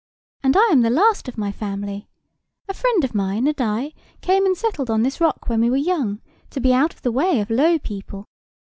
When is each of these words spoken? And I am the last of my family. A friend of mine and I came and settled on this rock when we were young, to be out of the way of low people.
And 0.41 0.57
I 0.57 0.69
am 0.71 0.81
the 0.81 0.89
last 0.89 1.27
of 1.27 1.37
my 1.37 1.51
family. 1.51 2.07
A 2.67 2.73
friend 2.73 3.03
of 3.03 3.13
mine 3.13 3.45
and 3.45 3.61
I 3.61 3.93
came 4.21 4.47
and 4.47 4.57
settled 4.57 4.89
on 4.89 5.03
this 5.03 5.21
rock 5.21 5.47
when 5.47 5.61
we 5.61 5.69
were 5.69 5.77
young, 5.77 6.21
to 6.49 6.59
be 6.59 6.73
out 6.73 6.95
of 6.95 7.03
the 7.03 7.11
way 7.11 7.39
of 7.39 7.51
low 7.51 7.77
people. 7.77 8.25